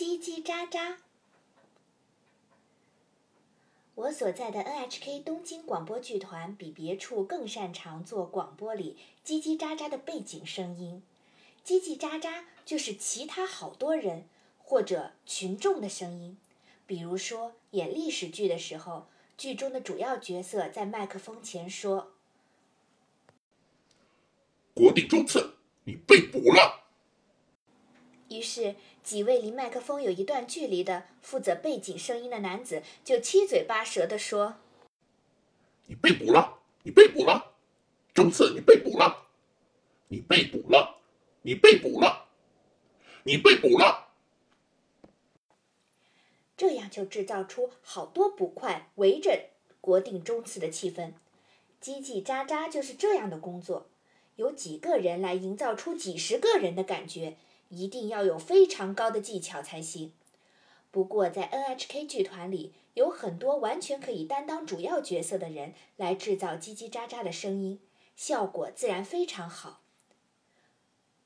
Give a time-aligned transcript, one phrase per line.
[0.00, 0.96] 叽叽喳喳。
[3.94, 11.02] 我所在的 NHK 东京广播剧团比别处更擅长做广播里叽叽喳喳的背景声音。
[11.62, 14.26] 叽叽喳喳就是其他好多人
[14.56, 16.38] 或者群众的声音。
[16.86, 19.06] 比如说演历史剧的时候，
[19.36, 22.12] 剧中的主要角色在麦克风前说
[24.72, 26.86] ：“国定中次，你被捕了。”
[28.30, 28.76] 于是。
[29.02, 34.56] 几位离麦克风有一段距离的负责背景声音的男子就七嘴八舌地说
[35.86, 37.54] ：“你被捕了，你被捕了，
[38.14, 39.26] 中次你被捕了，
[40.08, 40.98] 你被捕了，
[41.42, 42.26] 你被捕了，
[43.24, 44.08] 你被捕了。”
[46.56, 49.48] 这样就制造出好多捕快围着
[49.80, 51.14] 国定中次的气氛。
[51.82, 53.86] 叽叽喳喳就是这样的工作，
[54.36, 57.38] 有几个人来营造出几十个人的感觉。
[57.70, 60.12] 一定要有非常高的技巧才行。
[60.90, 67.80] 不过，在 NHK 剧团里，有很多完全可以担当主要角色的人来制造叽叽喳喳的声音，
[68.16, 69.80] 效果自然非常好。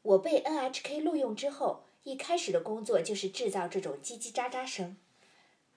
[0.03, 4.97] 我被 NHK 录用之后，一开始的工作就是制造这种叽叽喳喳声。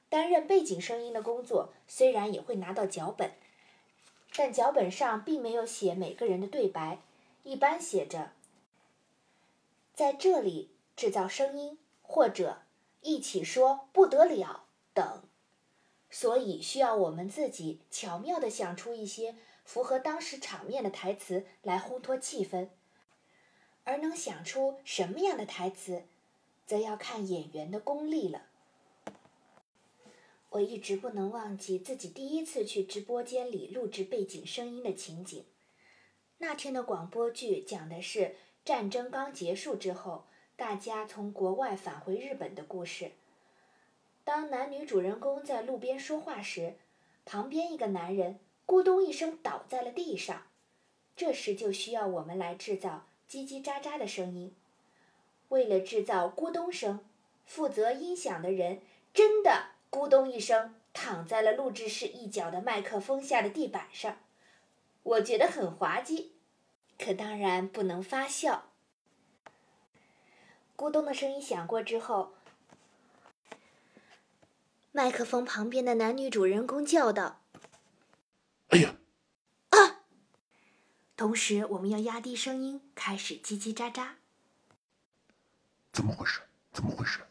[0.09, 3.31] 担任背景声音的工作，虽然也会拿到脚本，
[4.35, 6.99] 但脚本上并没有写每个人的对白，
[7.43, 8.31] 一般写着。
[9.97, 12.61] 在这里制造声音，或者
[13.01, 15.23] 一起说“不得了”等，
[16.07, 22.69] 所以需要我们自己巧妙地想出一些符合当时场面的台词来烘托气氛。
[23.85, 26.03] 而能想出什么样的台词，
[26.67, 28.43] 则要看演员的功力了。
[30.49, 35.43] 我一直不能忘记自己第一次去直播间里录制背景声音的情景。
[36.37, 38.35] 那天的广播剧讲的是。
[38.67, 40.25] 战争刚结束之后，
[40.57, 43.11] 大家从国外返回日本的故事。
[44.25, 46.75] 当男女主人公在路边说话时，
[47.23, 50.47] 旁边一个男人咕咚一声倒在了地上，
[51.15, 54.53] 这时就需要我们来制造叽叽喳喳的声音。
[55.47, 56.99] 为了制造咕咚声，
[57.45, 58.81] 负责音响的人
[59.13, 64.17] 真的咕咚一声躺在了录制室一角的麦克风下的地板上，
[65.03, 66.33] 我觉得很滑稽。
[66.97, 68.71] 可当然不能发笑。
[70.75, 72.35] 咕咚的声音响过之后，
[74.91, 77.41] 麦克风旁边的男女主人公叫道
[78.69, 78.95] ：“哎呀！”
[79.69, 80.01] 啊！
[81.15, 84.15] 同时，我们要压低声音，开始叽叽喳喳。
[85.91, 86.41] 怎么回事？
[86.71, 87.21] 怎么回事？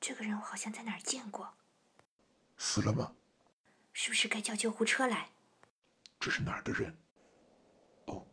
[0.00, 1.54] 这个人我好像在哪儿见过。
[2.58, 3.14] 死了吗？
[3.92, 5.30] 是不是该叫救护车来？
[6.18, 6.96] 这是哪儿的人？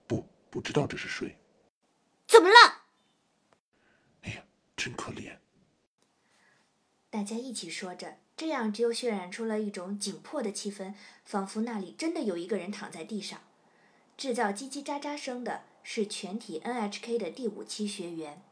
[0.07, 1.37] 不不知道这是谁？
[2.27, 2.83] 怎么了？
[4.21, 4.43] 哎呀，
[4.75, 5.37] 真可怜！
[7.09, 10.93] 大家一起说着，这样就渲染出了一种紧迫的气氛，
[11.25, 13.41] 仿佛那里真的有一个人躺在地上。
[14.15, 18.43] 制造叽叽喳喳声的是全体 NHK 的第五期学员。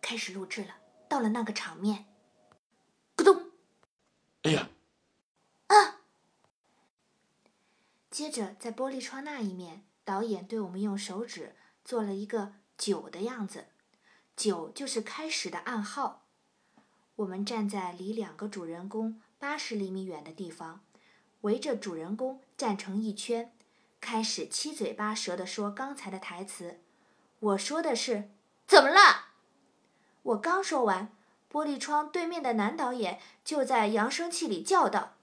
[0.00, 0.76] 开始录制了，
[1.08, 2.06] 到了那个场面，
[3.16, 3.50] 咕咚！
[4.42, 4.70] 哎呀！
[5.66, 6.00] 啊！
[8.08, 9.84] 接着在玻璃窗那一面。
[10.06, 13.66] 导演对我们用手指做了一个九的样子，
[14.36, 16.22] 九就是开始的暗号。
[17.16, 20.84] 我们站在离两个主人公八十厘米远的地方，
[21.40, 23.52] 围着主人公站成一圈，
[24.00, 26.78] 开始七嘴八舌地说刚才的台词。
[27.40, 28.30] 我说的是
[28.68, 29.32] “怎么了？”
[30.22, 31.10] 我刚说完，
[31.50, 35.16] 玻璃窗对面的男导演就在扬声器里叫道：“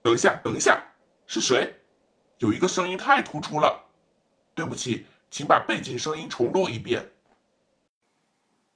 [0.00, 0.94] 等一下，等一下，
[1.26, 1.76] 是谁？”
[2.40, 3.84] 有一个声音太突出了，
[4.54, 7.12] 对不起，请把背景声音重录一遍。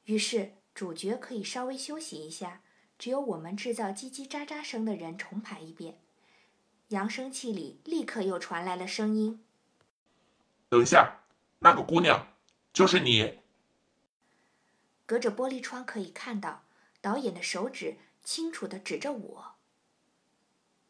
[0.05, 2.61] 于是主角可以稍微休息一下，
[2.99, 5.99] 只有我们制造叽叽喳喳声的人重排一遍。
[6.89, 9.43] 扬声器里立刻又传来了声音
[10.69, 11.21] ：“等一下，
[11.61, 12.35] 那个姑娘
[12.71, 13.39] 就是你。”
[15.07, 16.65] 隔着玻璃窗可以看到
[17.01, 19.55] 导演的手指清楚地指着我。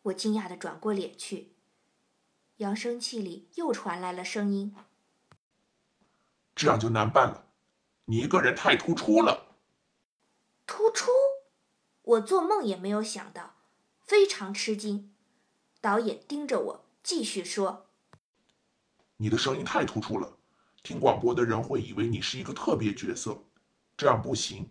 [0.02, 1.53] 我惊讶地转过脸去。
[2.58, 4.72] 扬声器里又传来了声音
[6.54, 7.48] ：“这样就难办了，
[8.04, 9.56] 你一个人太突出了。”
[10.64, 11.10] 突出？
[12.02, 13.56] 我做梦也没有想到，
[14.02, 15.12] 非常吃惊。
[15.80, 17.86] 导演盯着我，继续说
[19.18, 20.38] ：“你的声音太突出了，
[20.84, 23.36] 听广播的人会以为你是一个特别角色，
[23.96, 24.70] 这样不行。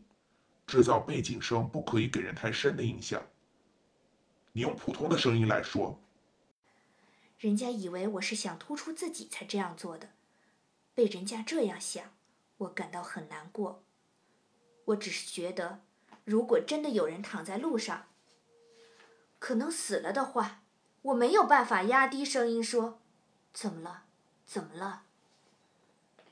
[0.66, 3.22] 制造背景声不可以给人太深的印象。
[4.54, 6.00] 你用普通的声音来说。”
[7.44, 10.12] 人家以为我是想突出自己才这样做的，
[10.96, 12.14] 被人家这样想，
[12.56, 13.84] 我感到很难过。
[14.86, 15.82] 我只是觉得，
[16.24, 18.06] 如果真的有人躺在路上，
[19.40, 20.62] 可能死了的话，
[21.02, 23.02] 我没有办法压低声音说
[23.54, 24.04] ：“怎么了？
[24.46, 25.04] 怎么了？”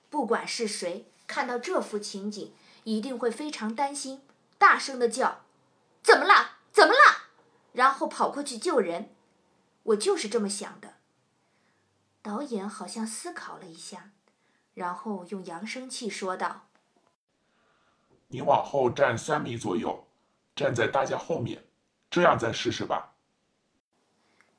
[0.10, 2.54] 不管是谁看到这幅情景，
[2.86, 4.22] 一定会非常担心，
[4.58, 5.42] 大声的叫
[6.02, 6.60] ：“怎么了？
[6.72, 7.28] 怎么了？”
[7.76, 9.14] 然后跑过去救人。
[9.84, 11.01] 我就是这么想的。
[12.22, 14.12] 导演好像思考了一下，
[14.74, 16.68] 然后用扬声器说道
[18.30, 20.06] ：“你往后站三米左右，
[20.56, 21.64] 站在大家后面，
[22.10, 23.16] 这样再试试吧。”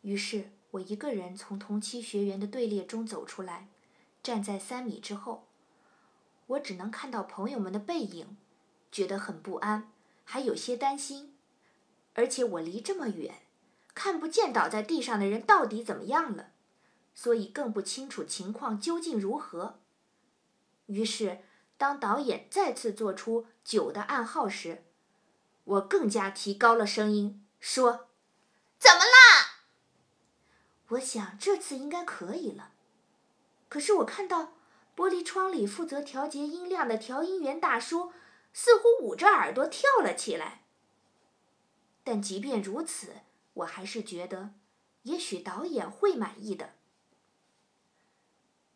[0.02, 3.68] 于是我一个人从同期学员的队列中走出来，
[4.22, 5.46] 站在三米之后。
[6.48, 8.36] 我只能看到朋友们的背影，
[8.90, 9.90] 觉得很不安，
[10.24, 11.34] 还有些担心。
[12.14, 13.36] 而且我离这么远，
[13.94, 16.51] 看不见倒在地上的人到底怎么样了。
[17.14, 19.80] 所以更不清楚情况究竟如何。
[20.86, 21.40] 于是，
[21.76, 24.84] 当导演再次做出九的暗号时，
[25.64, 28.08] 我更加提高了声音说
[28.78, 29.62] ：“怎么啦？”
[30.90, 32.72] 我想这次应该可以了。
[33.68, 34.54] 可是我看到
[34.94, 38.12] 玻璃窗里负责调节音量的调音员大叔
[38.52, 40.64] 似乎捂着耳朵跳了起来。
[42.04, 43.20] 但即便如此，
[43.54, 44.52] 我还是觉得，
[45.04, 46.74] 也许导演会满意的。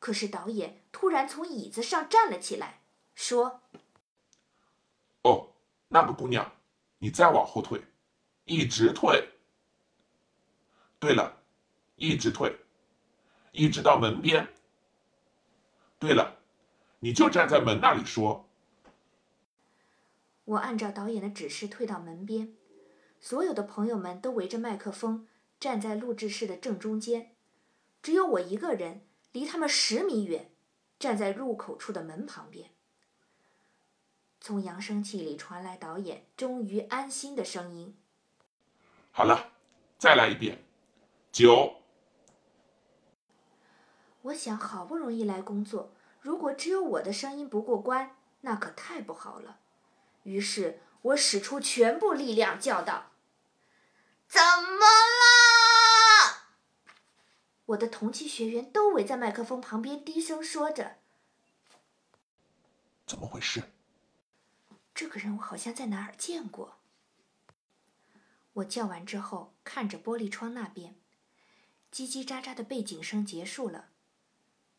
[0.06, 2.82] 可是导演突然从椅子上站了起来，
[3.16, 3.62] 说
[5.22, 5.48] ：“哦，
[5.88, 6.52] 那个姑娘，
[6.98, 7.82] 你再往后退，
[8.44, 9.30] 一直退。
[11.00, 11.42] 对了，
[11.96, 12.56] 一直退，
[13.50, 14.54] 一直到门边。
[15.98, 16.38] 对了，
[17.00, 18.48] 你就站在门那里说。”
[20.46, 22.54] 我按照导演的指示退到门边，
[23.18, 25.26] 所有的朋友们都围着麦克风
[25.58, 27.34] 站在录制室的正中间，
[28.00, 29.02] 只有我一个人。
[29.36, 30.50] 离他们十米远，
[30.98, 32.70] 站在入口处的门旁边。
[34.40, 37.98] 从扬声器里传来导演终于安心的声音
[39.12, 39.52] ：“好了，
[39.98, 40.64] 再来一遍，
[41.30, 41.82] 九。”
[44.24, 45.92] 我想，好不容易来工作，
[46.22, 49.58] 如果只有我的声音不过关，那可太不好了。
[50.22, 53.10] 于是我使出全部力量叫道
[54.26, 55.25] ：“怎么了？”
[57.66, 60.98] 我的同期学员都围在麦克风旁边，低声说着
[63.06, 63.64] ：“怎么回事？”
[64.94, 66.78] 这个人我好像在哪儿见过。
[68.54, 70.94] 我叫完之后，看着玻璃窗那边，
[71.92, 73.88] 叽叽喳喳的背景声结束了，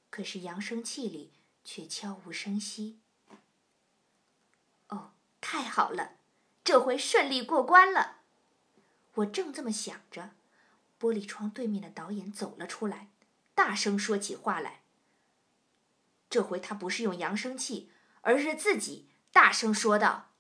[0.10, 1.34] 可是扬声器里
[1.64, 3.00] 却悄无声息。
[4.88, 5.12] 哦，
[5.42, 6.18] 太好了，
[6.64, 8.22] 这回顺利过关了。
[9.16, 10.37] 我正这么想着。
[11.00, 13.10] 玻璃窗对面的导演走了出来，
[13.54, 14.82] 大声说起话来。
[16.30, 17.92] 这回他不是用扬声器，
[18.22, 20.32] 而是自己大声说道：“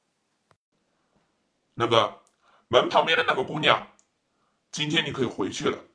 [1.75, 2.23] 那个
[2.67, 3.87] 门旁边的那个姑娘，
[4.71, 5.85] 今天你可以回去了，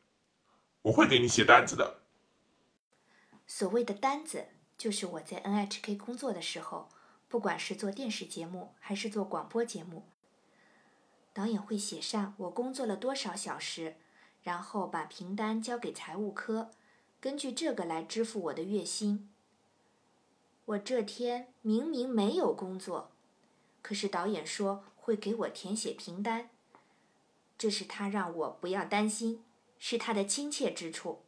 [0.82, 2.02] 我会给你写单子的。”
[3.46, 4.48] 所谓的单子，
[4.78, 6.88] 就是我在 NHK 工作的时候，
[7.28, 10.08] 不管是做电视节目还是做广播节目，
[11.34, 13.96] 导演会写上我工作了多少小时。
[14.42, 16.72] 然后把凭单交给财务科，
[17.20, 19.30] 根据这个来支付我的月薪。
[20.64, 23.12] 我这天明明没有工作，
[23.82, 26.50] 可是导演说会给我填写凭单，
[27.56, 29.44] 这是他让我不要担心，
[29.78, 31.22] 是他的亲切之处。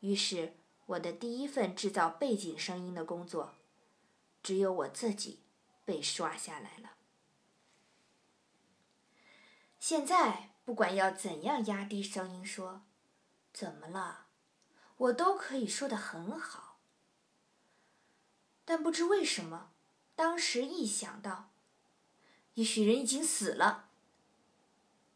[0.00, 0.54] 于是
[0.86, 3.54] 我的第一份制造背景声音的工作，
[4.42, 5.40] 只有我自己
[5.84, 6.92] 被刷下来了。
[9.80, 10.49] 现在。
[10.70, 12.82] 不管要怎样压低声音说，
[13.52, 14.26] 怎么了，
[14.98, 16.78] 我都可以说的很好。
[18.64, 19.72] 但不知为什么，
[20.14, 21.50] 当时一想到，
[22.54, 23.88] 也许人已经死了，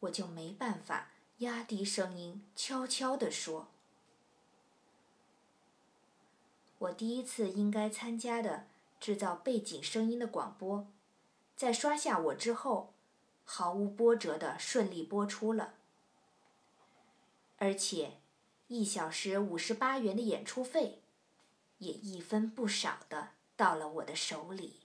[0.01, 3.69] 我就没办法压低声音悄悄地说。
[6.79, 8.67] 我第一次应该参加的
[8.99, 10.89] 制造背景声音的广播，
[11.57, 12.94] 在刷下我之后。
[13.45, 15.75] 毫无波折的顺利播出了，
[17.59, 18.19] 而且
[18.69, 21.03] 一小时五十八元的演出费，
[21.79, 24.84] 也一分不少的到了我的手里。